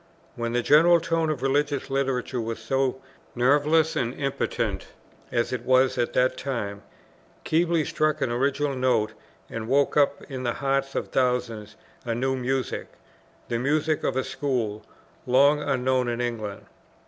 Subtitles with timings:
[0.35, 2.99] When the general tone of religious literature was so
[3.35, 4.87] nerveless and impotent,
[5.31, 6.81] as it was at that time,
[7.45, 9.13] Keble struck an original note
[9.47, 12.87] and woke up in the hearts of thousands a new music,
[13.47, 14.83] the music of a school,
[15.27, 16.65] long unknown in England.